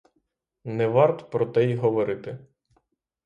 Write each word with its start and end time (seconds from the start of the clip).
Не 0.63 0.87
варт 0.87 1.29
про 1.31 1.45
те 1.45 1.63
й 1.65 1.75
говорити. 1.75 2.37